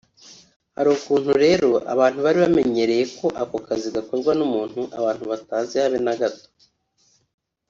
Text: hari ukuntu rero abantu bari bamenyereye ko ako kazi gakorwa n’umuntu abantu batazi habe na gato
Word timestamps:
hari 0.75 0.89
ukuntu 0.97 1.29
rero 1.43 1.69
abantu 1.93 2.19
bari 2.25 2.37
bamenyereye 2.43 3.03
ko 3.17 3.27
ako 3.41 3.57
kazi 3.67 3.87
gakorwa 3.95 4.31
n’umuntu 4.39 4.81
abantu 4.99 5.23
batazi 5.31 5.73
habe 5.83 5.97
na 6.05 6.13
gato 6.21 6.45